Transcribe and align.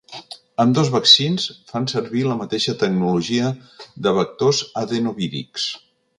Ambdós 0.61 0.87
vaccins 0.95 1.45
fan 1.71 1.85
servir 1.93 2.23
la 2.29 2.39
mateixa 2.39 2.75
tecnologia 2.85 3.53
de 4.09 4.17
vectors 4.19 4.65
adenovírics. 4.85 5.69